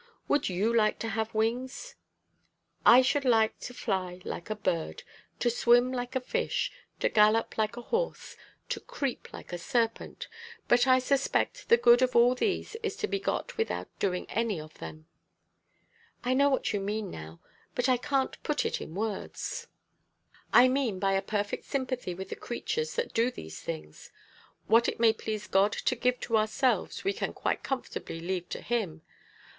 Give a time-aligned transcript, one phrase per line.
[0.27, 1.93] Would you like to have wings?"
[2.83, 5.03] "I should like to fly like a bird,
[5.37, 8.35] to swim like a fish, to gallop like a horse,
[8.69, 10.27] to creep like a serpent,
[10.67, 14.59] but I suspect the good of all these is to be got without doing any
[14.59, 15.05] of them."
[16.23, 17.39] "I know what you mean now,
[17.75, 19.67] but I can't put it in words."
[20.51, 24.11] "I mean by a perfect sympathy with the creatures that do these things:
[24.65, 28.63] what it may please God to give to ourselves, we can quite comfortably leave to
[28.63, 29.03] him.